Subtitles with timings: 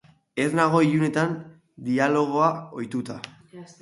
[0.43, 1.35] Ez nago ilunetan
[1.91, 3.19] dialogatzen ohituta.